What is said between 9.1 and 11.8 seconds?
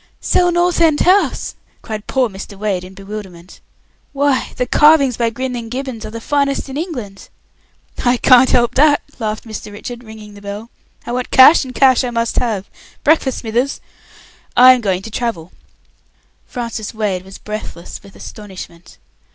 laughed Mr. Richard, ringing the bell. "I want cash, and